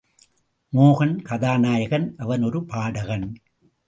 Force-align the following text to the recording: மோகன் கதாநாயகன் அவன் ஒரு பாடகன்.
மோகன் 0.73 1.21
கதாநாயகன் 1.21 2.15
அவன் 2.17 2.43
ஒரு 2.43 2.63
பாடகன். 2.63 3.35